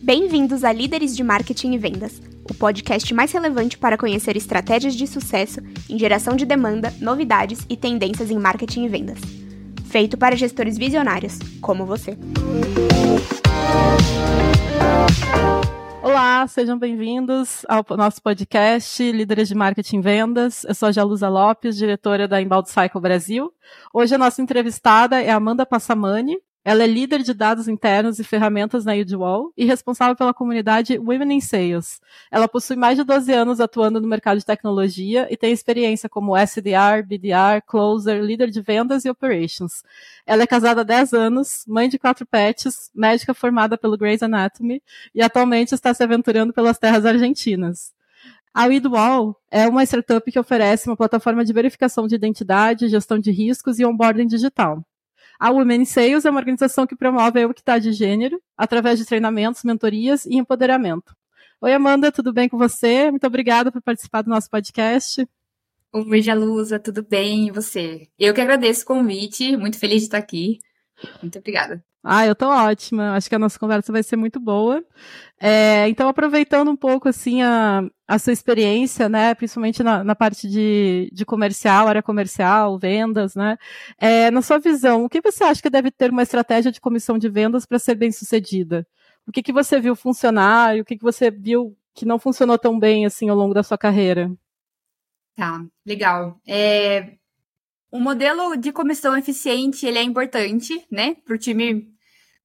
[0.00, 5.06] Bem-vindos a Líderes de Marketing e Vendas, o podcast mais relevante para conhecer estratégias de
[5.06, 5.60] sucesso
[5.90, 9.18] em geração de demanda, novidades e tendências em marketing e vendas.
[9.86, 12.16] Feito para gestores visionários, como você.
[16.00, 20.64] Olá, sejam bem-vindos ao nosso podcast Líderes de Marketing e Vendas.
[20.64, 23.52] Eu sou a Jalusa Lopes, diretora da Inbound Cycle Brasil.
[23.92, 28.84] Hoje a nossa entrevistada é Amanda Passamani, ela é líder de dados internos e ferramentas
[28.84, 32.00] na Udwall e responsável pela comunidade Women in Sales.
[32.30, 36.36] Ela possui mais de 12 anos atuando no mercado de tecnologia e tem experiência como
[36.36, 39.82] SDR, BDR, Closer, líder de vendas e operations.
[40.26, 44.82] Ela é casada há 10 anos, mãe de quatro pets, médica formada pelo Grey's Anatomy
[45.14, 47.94] e atualmente está se aventurando pelas terras argentinas.
[48.52, 53.30] A Widwall é uma startup que oferece uma plataforma de verificação de identidade, gestão de
[53.30, 54.84] riscos e onboarding digital.
[55.40, 59.06] A Women in Sales é uma organização que promove a equidade de gênero através de
[59.06, 61.14] treinamentos, mentorias e empoderamento.
[61.60, 63.08] Oi, Amanda, tudo bem com você?
[63.08, 65.24] Muito obrigada por participar do nosso podcast.
[65.92, 67.46] Oi, Jalusa, tudo bem?
[67.46, 68.08] E você?
[68.18, 70.58] Eu que agradeço o convite, muito feliz de estar aqui.
[71.22, 71.84] Muito obrigada.
[72.10, 73.14] Ah, eu tô ótima.
[73.14, 74.82] Acho que a nossa conversa vai ser muito boa.
[75.38, 80.48] É, então, aproveitando um pouco assim a, a sua experiência, né, principalmente na, na parte
[80.48, 83.58] de, de comercial, área comercial, vendas, né,
[83.98, 87.18] é, na sua visão, o que você acha que deve ter uma estratégia de comissão
[87.18, 88.86] de vendas para ser bem sucedida?
[89.26, 92.58] O que, que você viu funcionar e o que, que você viu que não funcionou
[92.58, 94.32] tão bem assim ao longo da sua carreira?
[95.36, 96.40] Tá, legal.
[96.48, 97.18] É,
[97.90, 101.97] o modelo de comissão eficiente, ele é importante, né, para o time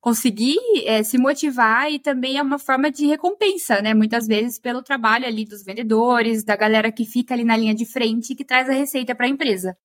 [0.03, 4.83] conseguir é, se motivar e também é uma forma de recompensa, né, muitas vezes pelo
[4.83, 8.43] trabalho ali dos vendedores, da galera que fica ali na linha de frente e que
[8.43, 9.77] traz a receita para a empresa.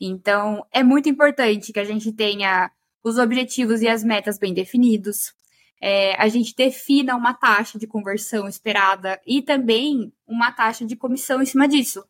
[0.00, 2.68] Então, é muito importante que a gente tenha
[3.04, 5.32] os objetivos e as metas bem definidos,
[5.80, 11.40] é, a gente defina uma taxa de conversão esperada e também uma taxa de comissão
[11.40, 12.04] em cima disso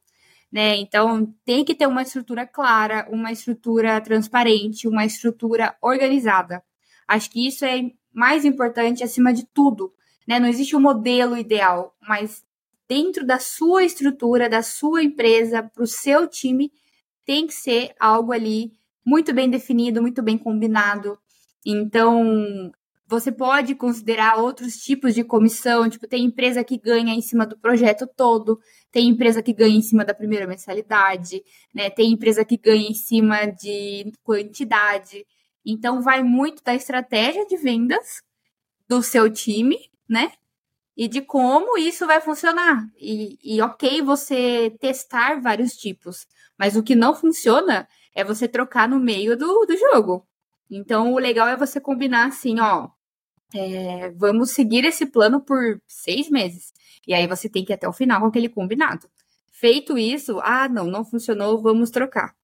[0.54, 0.76] né?
[0.76, 6.62] Então, tem que ter uma estrutura clara, uma estrutura transparente, uma estrutura organizada.
[7.08, 9.92] Acho que isso é mais importante acima de tudo,
[10.26, 10.38] né?
[10.38, 12.44] Não existe um modelo ideal, mas
[12.88, 16.70] dentro da sua estrutura, da sua empresa, para o seu time,
[17.24, 18.72] tem que ser algo ali
[19.04, 21.18] muito bem definido, muito bem combinado.
[21.64, 22.72] Então,
[23.06, 27.58] você pode considerar outros tipos de comissão, tipo, tem empresa que ganha em cima do
[27.58, 28.58] projeto todo,
[28.90, 31.42] tem empresa que ganha em cima da primeira mensalidade,
[31.74, 31.90] né?
[31.90, 35.26] Tem empresa que ganha em cima de quantidade.
[35.64, 38.22] Então vai muito da estratégia de vendas
[38.88, 39.76] do seu time,
[40.08, 40.32] né?
[40.96, 42.88] E de como isso vai funcionar.
[42.96, 46.26] E, e ok você testar vários tipos,
[46.58, 50.26] mas o que não funciona é você trocar no meio do, do jogo.
[50.70, 52.88] Então, o legal é você combinar assim, ó.
[53.54, 56.72] É, vamos seguir esse plano por seis meses.
[57.06, 59.08] E aí você tem que ir até o final com aquele combinado.
[59.52, 62.34] Feito isso, ah, não, não funcionou, vamos trocar.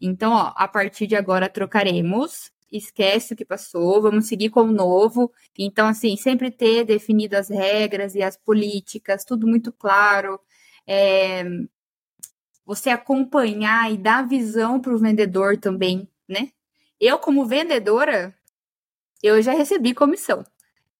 [0.00, 2.50] Então, ó, a partir de agora trocaremos.
[2.76, 5.32] Esquece o que passou, vamos seguir com o novo.
[5.58, 10.40] Então, assim, sempre ter definido as regras e as políticas, tudo muito claro.
[10.86, 11.44] É,
[12.66, 16.48] você acompanhar e dar visão para o vendedor também, né?
[17.00, 18.34] Eu, como vendedora,
[19.22, 20.44] eu já recebi comissão.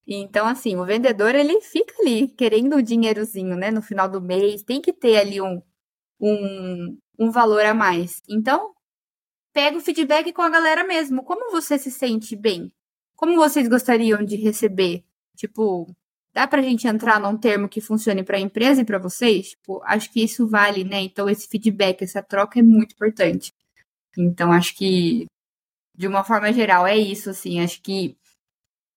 [0.07, 3.71] Então, assim, o vendedor, ele fica ali querendo o dinheirozinho, né?
[3.71, 5.63] No final do mês, tem que ter ali um,
[6.21, 8.23] um, um valor a mais.
[8.29, 8.75] Então,
[9.55, 11.23] pega o feedback com a galera mesmo.
[11.23, 12.73] Como você se sente bem?
[13.17, 15.05] Como vocês gostariam de receber?
[15.37, 15.87] Tipo,
[16.35, 19.51] dá pra gente entrar num termo que funcione para a empresa e para vocês?
[19.51, 21.01] Tipo, acho que isso vale, né?
[21.03, 23.55] Então, esse feedback, essa troca é muito importante.
[24.19, 25.27] Então, acho que
[25.97, 27.61] de uma forma geral, é isso, assim.
[27.61, 28.17] Acho que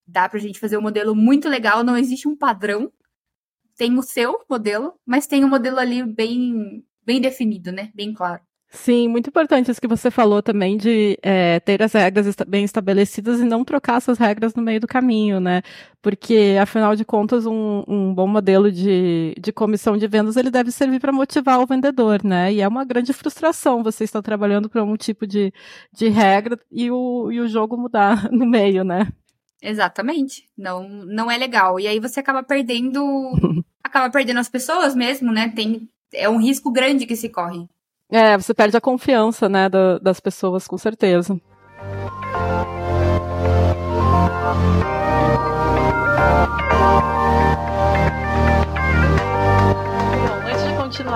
[0.08, 2.92] dá pra gente fazer um modelo muito legal, não existe um padrão.
[3.76, 7.92] Tem o seu modelo, mas tem um modelo ali bem, bem definido, né?
[7.94, 8.42] Bem claro.
[8.78, 13.40] Sim, muito importante isso que você falou também de é, ter as regras bem estabelecidas
[13.40, 15.64] e não trocar essas regras no meio do caminho, né?
[16.02, 20.72] Porque, afinal de contas, um, um bom modelo de, de comissão de vendas ele deve
[20.72, 22.54] servir para motivar o vendedor, né?
[22.54, 25.52] E é uma grande frustração você estar trabalhando para um tipo de,
[25.92, 29.08] de regra e o, e o jogo mudar no meio, né?
[29.62, 30.48] Exatamente.
[30.56, 31.80] Não, não é legal.
[31.80, 33.02] E aí você acaba perdendo.
[33.84, 35.50] acaba perdendo as pessoas mesmo, né?
[35.50, 37.68] Tem, é um risco grande que se corre.
[38.10, 41.40] É, você perde a confiança, né, da, das pessoas, com certeza.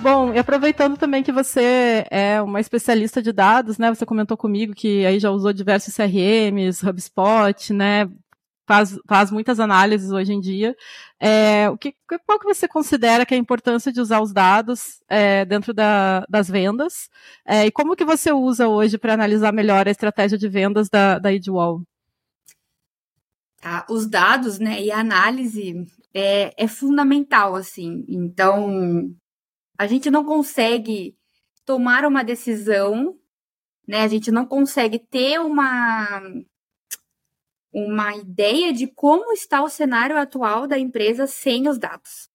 [0.00, 3.92] Bom, e aproveitando também que você é uma especialista de dados, né?
[3.92, 8.08] Você comentou comigo que aí já usou diversos CRMs, HubSpot, né?
[8.64, 10.76] Faz, faz muitas análises hoje em dia.
[11.18, 15.02] É, o que, qual que você considera que é a importância de usar os dados
[15.08, 17.08] é, dentro da, das vendas?
[17.44, 21.18] É, e como que você usa hoje para analisar melhor a estratégia de vendas da,
[21.18, 21.82] da Edwall?
[23.60, 25.84] Tá, os dados, né, e a análise
[26.14, 28.04] é, é fundamental, assim.
[28.06, 29.10] Então,
[29.78, 31.16] a gente não consegue
[31.64, 33.16] tomar uma decisão,
[33.86, 34.02] né?
[34.02, 36.20] A gente não consegue ter uma
[37.72, 42.28] uma ideia de como está o cenário atual da empresa sem os dados.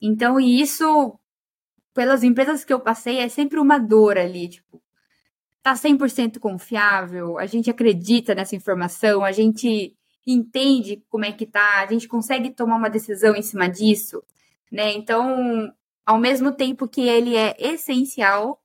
[0.00, 1.18] Então, isso
[1.92, 4.82] pelas empresas que eu passei é sempre uma dor ali, tipo,
[5.62, 9.96] tá 100% confiável, a gente acredita nessa informação, a gente
[10.26, 14.22] entende como é que tá, a gente consegue tomar uma decisão em cima disso,
[14.70, 14.92] né?
[14.92, 15.72] Então,
[16.06, 18.62] ao mesmo tempo que ele é essencial,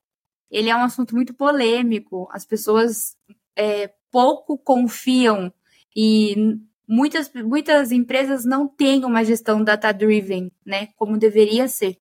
[0.50, 2.30] ele é um assunto muito polêmico.
[2.32, 3.18] As pessoas
[3.56, 5.52] é, pouco confiam
[5.96, 6.58] e
[6.88, 10.90] muitas, muitas empresas não têm uma gestão data-driven, né?
[10.96, 11.98] Como deveria ser.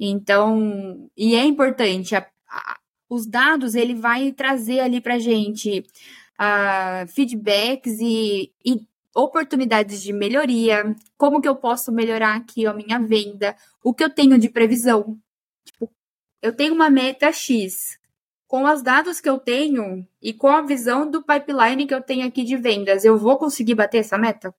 [0.00, 2.78] Então, e é importante, a, a,
[3.08, 5.84] os dados ele vai trazer ali para gente
[6.38, 8.86] uh, feedbacks e, e
[9.18, 14.10] oportunidades de melhoria, como que eu posso melhorar aqui a minha venda, o que eu
[14.10, 15.18] tenho de previsão.
[15.64, 15.90] Tipo,
[16.40, 17.98] eu tenho uma meta X.
[18.46, 22.26] Com os dados que eu tenho e com a visão do pipeline que eu tenho
[22.26, 24.54] aqui de vendas, eu vou conseguir bater essa meta?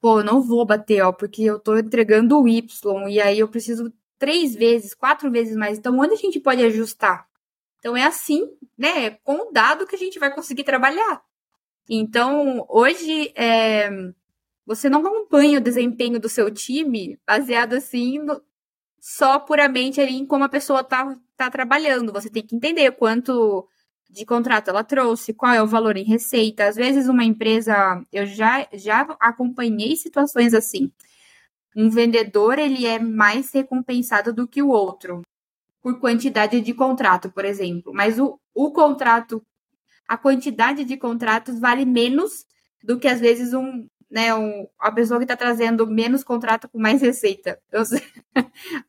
[0.00, 3.92] Pô, não vou bater, ó, porque eu tô entregando o Y e aí eu preciso
[4.18, 5.78] três vezes, quatro vezes mais.
[5.78, 7.28] Então, onde a gente pode ajustar?
[7.78, 9.10] Então, é assim, né?
[9.10, 11.22] Com o dado que a gente vai conseguir trabalhar.
[11.88, 13.90] Então, hoje, é,
[14.66, 18.42] você não acompanha o desempenho do seu time baseado assim no,
[19.00, 22.12] só puramente ali em como a pessoa tá, tá trabalhando.
[22.12, 23.68] Você tem que entender quanto
[24.10, 26.66] de contrato ela trouxe, qual é o valor em receita.
[26.66, 30.90] Às vezes, uma empresa, eu já, já acompanhei situações assim.
[31.76, 35.22] Um vendedor, ele é mais recompensado do que o outro,
[35.82, 37.92] por quantidade de contrato, por exemplo.
[37.94, 39.42] Mas o, o contrato
[40.08, 42.46] a quantidade de contratos vale menos
[42.82, 46.78] do que às vezes um, né, um, a pessoa que está trazendo menos contrato com
[46.78, 47.58] mais receita.
[47.72, 47.82] Eu,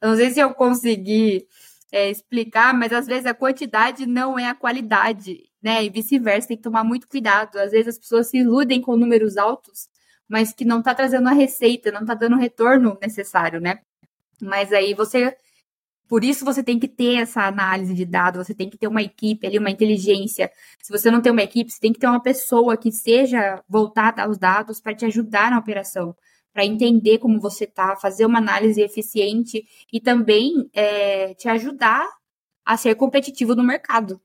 [0.02, 1.48] não sei se eu consegui
[1.92, 5.84] é, explicar, mas às vezes a quantidade não é a qualidade, né?
[5.84, 7.58] E vice-versa, tem que tomar muito cuidado.
[7.58, 9.88] Às vezes as pessoas se iludem com números altos,
[10.28, 13.80] mas que não está trazendo a receita, não está dando o retorno necessário, né?
[14.42, 15.36] Mas aí você
[16.08, 19.02] por isso você tem que ter essa análise de dados, você tem que ter uma
[19.02, 20.50] equipe ali, uma inteligência.
[20.82, 24.24] Se você não tem uma equipe, você tem que ter uma pessoa que seja voltada
[24.24, 26.16] aos dados para te ajudar na operação,
[26.54, 32.08] para entender como você está, fazer uma análise eficiente e também é, te ajudar
[32.66, 34.20] a ser competitivo no mercado.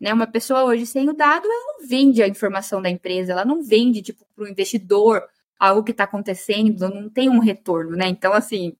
[0.00, 0.12] Né?
[0.12, 3.62] Uma pessoa hoje sem o dado, ela não vende a informação da empresa, ela não
[3.62, 5.22] vende tipo, para o investidor
[5.58, 8.06] algo que está acontecendo, não tem um retorno, né?
[8.08, 8.76] Então, assim,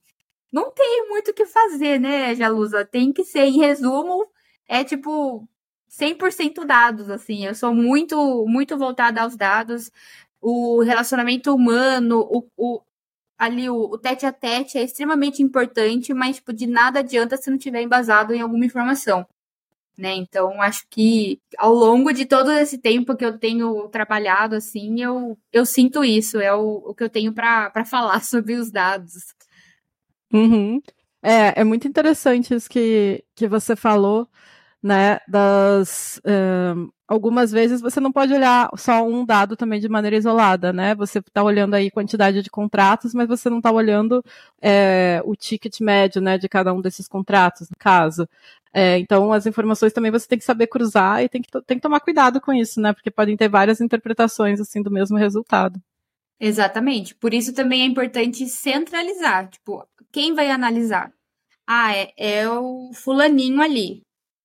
[0.56, 2.82] não tem muito o que fazer, né, Jalusa?
[2.82, 4.26] Tem que ser, em resumo,
[4.66, 5.46] é tipo
[5.90, 7.44] 100% dados, assim.
[7.44, 9.92] Eu sou muito, muito voltada aos dados.
[10.40, 12.82] O relacionamento humano, o, o
[13.38, 17.50] ali o, o, tete a tete é extremamente importante, mas tipo, de nada adianta se
[17.50, 19.26] não tiver embasado em alguma informação.
[19.98, 20.14] Né?
[20.14, 25.38] Então, acho que ao longo de todo esse tempo que eu tenho trabalhado, assim, eu,
[25.52, 29.34] eu sinto isso, é o, o que eu tenho para falar sobre os dados.
[30.36, 30.80] Uhum.
[31.22, 34.28] É, é muito interessante isso que, que você falou,
[34.82, 35.18] né?
[35.28, 36.20] Das.
[36.24, 40.94] Um, algumas vezes você não pode olhar só um dado também de maneira isolada, né?
[40.96, 44.24] Você está olhando aí quantidade de contratos, mas você não está olhando
[44.60, 48.28] é, o ticket médio, né, de cada um desses contratos, no caso.
[48.72, 51.82] É, então, as informações também você tem que saber cruzar e tem que, tem que
[51.82, 52.92] tomar cuidado com isso, né?
[52.92, 55.80] Porque podem ter várias interpretações assim do mesmo resultado.
[56.38, 57.14] Exatamente.
[57.14, 59.48] Por isso também é importante centralizar.
[59.48, 61.12] Tipo, quem vai analisar?
[61.66, 64.02] Ah, é, é o fulaninho ali.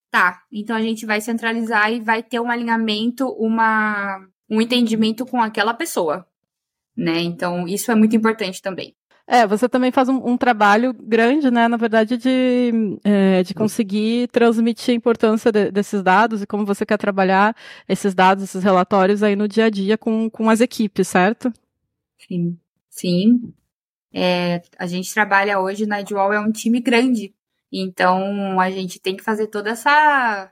[0.10, 0.42] Tá.
[0.52, 5.74] Então a gente vai centralizar e vai ter um alinhamento, uma, um entendimento com aquela
[5.74, 6.28] pessoa.
[6.96, 7.22] Né?
[7.22, 8.94] Então, isso é muito importante também.
[9.26, 14.28] É, você também faz um, um trabalho grande, né, na verdade, de, é, de conseguir
[14.28, 17.56] transmitir a importância de, desses dados e como você quer trabalhar
[17.88, 21.54] esses dados, esses relatórios aí no dia a dia com, com as equipes, certo?
[22.18, 22.58] Sim,
[22.90, 23.54] sim.
[24.14, 27.34] É, a gente trabalha hoje na Edwall, é um time grande,
[27.72, 30.52] então a gente tem que fazer toda essa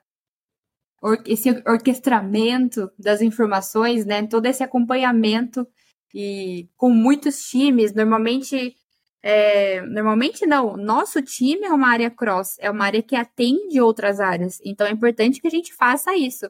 [1.25, 4.25] esse orquestramento das informações, né?
[4.27, 5.65] Todo esse acompanhamento
[6.13, 8.75] e com muitos times, normalmente
[9.21, 14.19] é, normalmente não, nosso time é uma área cross, é uma área que atende outras
[14.19, 16.49] áreas, então é importante que a gente faça isso,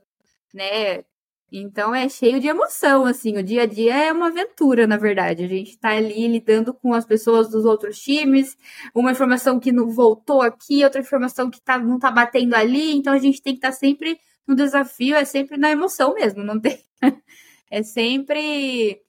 [0.54, 1.04] né?
[1.52, 5.44] Então é cheio de emoção, assim, o dia a dia é uma aventura, na verdade.
[5.44, 8.56] A gente está ali lidando com as pessoas dos outros times,
[8.94, 13.14] uma informação que não voltou aqui, outra informação que tá, não está batendo ali, então
[13.14, 16.60] a gente tem que estar tá sempre no desafio, é sempre na emoção mesmo, não
[16.60, 16.80] tem.
[17.72, 19.02] é sempre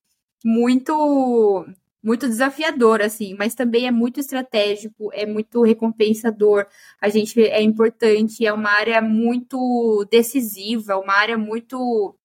[0.44, 1.66] muito
[2.02, 6.66] muito desafiador assim, mas também é muito estratégico, é muito recompensador.
[7.00, 12.16] A gente é importante, é uma área muito decisiva, uma área muito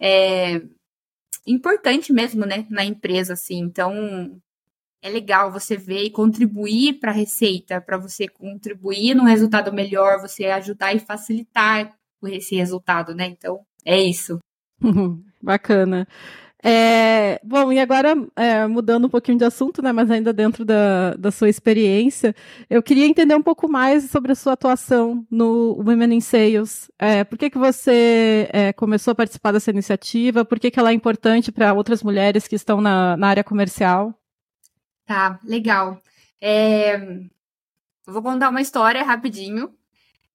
[0.00, 0.62] é,
[1.46, 3.58] importante mesmo, né, na empresa assim.
[3.58, 4.40] Então,
[5.02, 10.20] é legal você ver e contribuir para a receita, para você contribuir num resultado melhor,
[10.20, 13.26] você ajudar e facilitar esse resultado, né?
[13.26, 14.38] Então, é isso.
[15.42, 16.08] Bacana.
[16.66, 21.12] É, bom, e agora, é, mudando um pouquinho de assunto, né, mas ainda dentro da,
[21.12, 22.34] da sua experiência,
[22.70, 26.90] eu queria entender um pouco mais sobre a sua atuação no Women in Sales.
[26.98, 30.42] É, por que, que você é, começou a participar dessa iniciativa?
[30.42, 34.18] Por que, que ela é importante para outras mulheres que estão na, na área comercial?
[35.04, 36.00] Tá, legal.
[36.40, 36.98] É,
[38.06, 39.70] vou contar uma história rapidinho.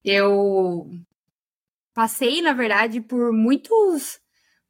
[0.06, 0.92] Eu
[1.92, 4.20] passei, na verdade, por muitos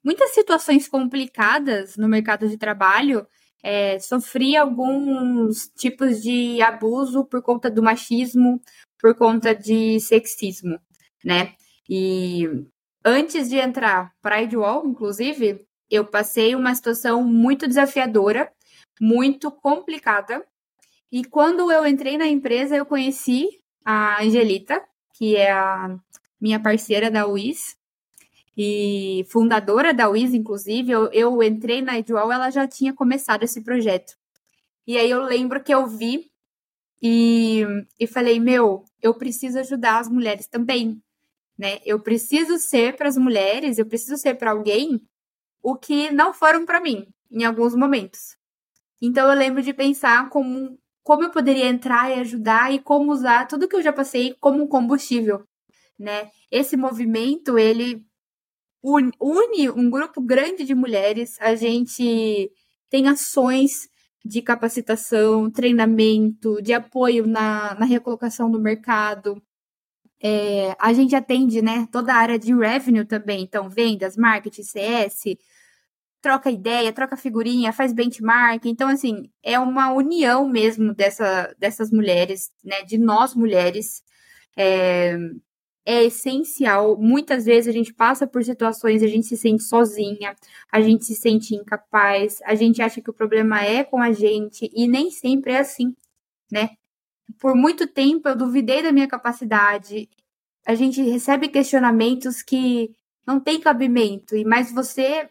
[0.04, 3.28] muitas situações complicadas no mercado de trabalho,
[3.64, 8.62] é, sofri alguns tipos de abuso por conta do machismo,
[9.00, 10.80] por conta de sexismo,
[11.24, 11.54] né?
[11.90, 12.48] E
[13.04, 18.52] antes de entrar para Idwall, inclusive, eu passei uma situação muito desafiadora,
[19.02, 20.46] muito complicada.
[21.12, 23.48] E quando eu entrei na empresa, eu conheci
[23.84, 24.82] a Angelita,
[25.16, 25.98] que é a
[26.40, 27.76] minha parceira da UIS,
[28.62, 33.64] e fundadora da WIS, inclusive, eu, eu entrei na Edual, ela já tinha começado esse
[33.64, 34.18] projeto.
[34.86, 36.30] E aí eu lembro que eu vi
[37.02, 37.64] e,
[37.98, 41.02] e falei, meu, eu preciso ajudar as mulheres também,
[41.58, 41.80] né?
[41.86, 45.08] Eu preciso ser para as mulheres, eu preciso ser para alguém
[45.64, 48.36] o que não foram para mim em alguns momentos.
[49.02, 53.48] Então eu lembro de pensar como como eu poderia entrar e ajudar e como usar
[53.48, 55.48] tudo que eu já passei como combustível,
[55.98, 56.30] né?
[56.52, 58.09] Esse movimento ele
[58.84, 62.52] une um grupo grande de mulheres, a gente
[62.90, 63.90] tem ações
[64.26, 69.42] de capacitação, treinamento, de apoio na, na recolocação no mercado.
[70.22, 75.24] É, a gente atende né, toda a área de revenue também, então vendas, marketing, CS,
[76.22, 78.66] troca ideia, troca figurinha, faz benchmark.
[78.66, 84.04] Então, assim, é uma união mesmo dessa, dessas mulheres, né, de nós mulheres,
[84.58, 85.18] é,
[85.90, 86.96] é essencial.
[86.98, 90.36] Muitas vezes a gente passa por situações, a gente se sente sozinha,
[90.72, 94.70] a gente se sente incapaz, a gente acha que o problema é com a gente
[94.72, 95.96] e nem sempre é assim,
[96.52, 96.70] né?
[97.40, 100.08] Por muito tempo eu duvidei da minha capacidade.
[100.64, 102.92] A gente recebe questionamentos que
[103.26, 105.28] não tem cabimento, e mas você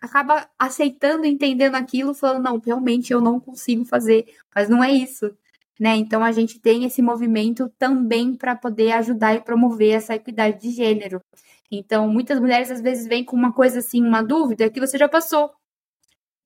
[0.00, 5.34] acaba aceitando, entendendo aquilo, falando, não, realmente eu não consigo fazer, mas não é isso
[5.80, 5.96] né?
[5.96, 10.70] Então a gente tem esse movimento também para poder ajudar e promover essa equidade de
[10.70, 11.22] gênero.
[11.70, 15.08] Então, muitas mulheres às vezes vêm com uma coisa assim, uma dúvida que você já
[15.08, 15.50] passou.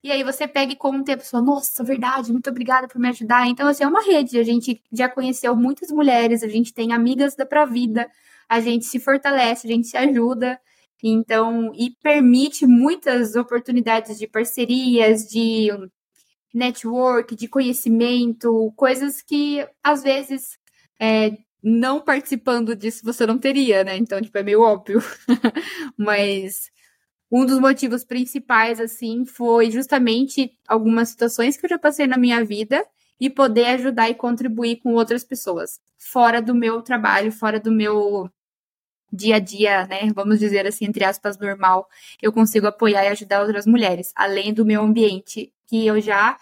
[0.03, 3.09] E aí você pega e conta e a pessoa, nossa, verdade, muito obrigada por me
[3.09, 3.47] ajudar.
[3.47, 4.39] Então, assim, é uma rede.
[4.39, 8.07] A gente já conheceu muitas mulheres, a gente tem amigas da pra vida,
[8.47, 10.59] a gente se fortalece, a gente se ajuda.
[11.03, 15.69] Então, e permite muitas oportunidades de parcerias, de
[16.55, 20.57] network, de conhecimento, coisas que às vezes
[20.99, 23.97] é, não participando disso você não teria, né?
[23.97, 25.01] Então, tipo, é meio óbvio.
[25.97, 26.71] Mas
[27.31, 32.43] um dos motivos principais, assim, foi justamente algumas situações que eu já passei na minha
[32.45, 32.85] vida
[33.19, 38.29] e poder ajudar e contribuir com outras pessoas, fora do meu trabalho, fora do meu
[39.11, 40.11] dia a dia, né?
[40.13, 41.87] Vamos dizer assim, entre aspas, normal,
[42.21, 46.37] eu consigo apoiar e ajudar outras mulheres, além do meu ambiente que eu já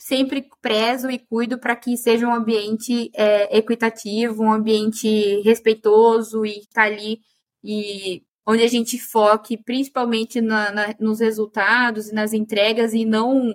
[0.00, 6.66] sempre prezo e cuido para que seja um ambiente é, equitativo, um ambiente respeitoso e
[6.72, 7.20] tá ali
[7.62, 13.54] e onde a gente foque principalmente na, na, nos resultados e nas entregas e não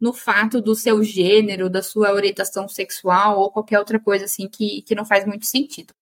[0.00, 4.82] no fato do seu gênero, da sua orientação sexual ou qualquer outra coisa assim que,
[4.82, 5.94] que não faz muito sentido.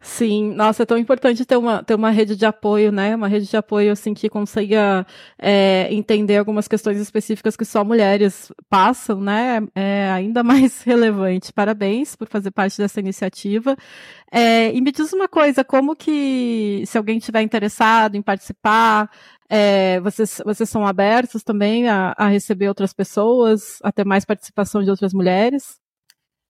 [0.00, 3.14] Sim, nossa, é tão importante ter uma, ter uma rede de apoio, né?
[3.14, 5.06] Uma rede de apoio, assim, que consiga
[5.38, 9.60] é, entender algumas questões específicas que só mulheres passam, né?
[9.74, 11.52] É ainda mais relevante.
[11.52, 13.76] Parabéns por fazer parte dessa iniciativa.
[14.32, 19.10] É, e me diz uma coisa, como que, se alguém estiver interessado em participar,
[19.48, 24.82] é, vocês, vocês são abertos também a, a receber outras pessoas, a ter mais participação
[24.82, 25.78] de outras mulheres?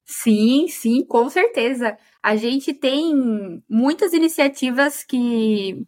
[0.07, 1.99] Sim, sim, com certeza.
[2.23, 3.13] A gente tem
[3.69, 5.85] muitas iniciativas que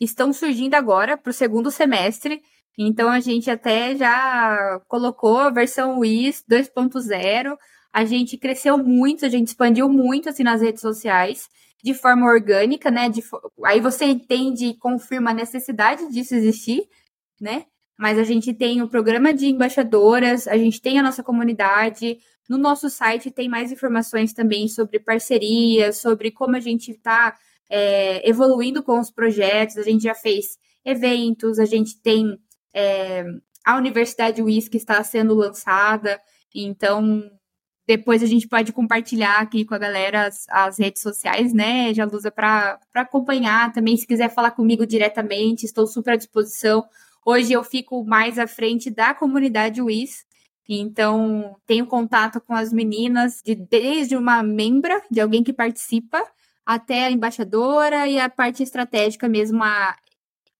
[0.00, 2.42] estão surgindo agora para o segundo semestre.
[2.78, 7.56] Então a gente até já colocou a versão WIS 2.0.
[7.92, 11.48] A gente cresceu muito, a gente expandiu muito assim nas redes sociais
[11.82, 13.08] de forma orgânica, né?
[13.08, 13.22] De,
[13.64, 16.88] aí você entende e confirma a necessidade disso existir,
[17.40, 17.66] né?
[17.98, 22.56] Mas a gente tem o programa de embaixadoras, a gente tem a nossa comunidade, no
[22.56, 27.36] nosso site tem mais informações também sobre parcerias, sobre como a gente está
[27.68, 29.76] é, evoluindo com os projetos.
[29.76, 32.38] A gente já fez eventos, a gente tem
[32.72, 33.24] é,
[33.64, 36.18] a Universidade WIS que está sendo lançada.
[36.54, 37.22] Então,
[37.86, 42.30] depois a gente pode compartilhar aqui com a galera as, as redes sociais, né, Jalusa,
[42.30, 43.96] para acompanhar também.
[43.96, 46.84] Se quiser falar comigo diretamente, estou super à disposição.
[47.24, 50.26] Hoje eu fico mais à frente da comunidade WIS,
[50.68, 56.22] então, tenho contato com as meninas, de, desde uma membra, de alguém que participa,
[56.66, 59.96] até a embaixadora e a parte estratégica mesmo, a,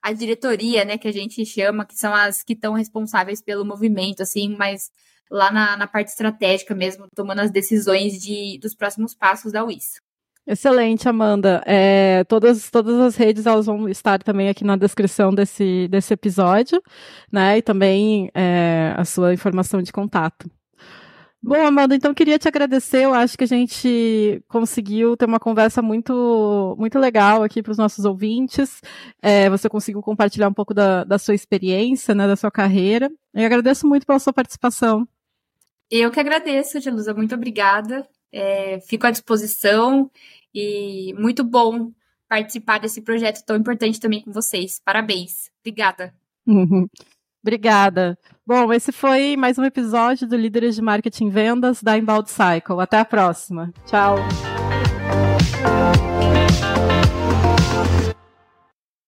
[0.02, 4.22] a diretoria, né, que a gente chama, que são as que estão responsáveis pelo movimento,
[4.22, 4.90] assim, mas
[5.30, 10.00] lá na, na parte estratégica mesmo, tomando as decisões de, dos próximos passos da UIS.
[10.50, 11.62] Excelente, Amanda.
[11.66, 16.82] É, todas, todas as redes elas vão estar também aqui na descrição desse, desse episódio,
[17.30, 17.58] né?
[17.58, 20.50] E também é, a sua informação de contato.
[21.42, 23.04] Bom, Amanda, então queria te agradecer.
[23.04, 27.78] Eu acho que a gente conseguiu ter uma conversa muito, muito legal aqui para os
[27.78, 28.80] nossos ouvintes.
[29.20, 33.10] É, você conseguiu compartilhar um pouco da, da sua experiência, né, da sua carreira.
[33.34, 35.06] Eu agradeço muito pela sua participação.
[35.90, 37.12] Eu que agradeço, Jelusa.
[37.12, 38.08] Muito obrigada.
[38.32, 40.10] É, fico à disposição.
[40.60, 41.92] E muito bom
[42.28, 44.80] participar desse projeto tão importante também com vocês.
[44.84, 45.50] Parabéns.
[45.60, 46.12] Obrigada.
[46.44, 46.86] Uhum.
[47.40, 48.18] Obrigada.
[48.44, 52.80] Bom, esse foi mais um episódio do Líderes de Marketing Vendas da Inbound Cycle.
[52.80, 53.72] Até a próxima.
[53.86, 54.16] Tchau.